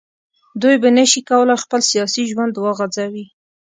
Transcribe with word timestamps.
دوی 0.61 0.75
به 0.83 0.89
نه 0.97 1.03
شي 1.11 1.21
کولای 1.29 1.61
خپل 1.63 1.81
سیاسي 1.91 2.23
ژوند 2.31 2.53
وغځوي 2.57 3.25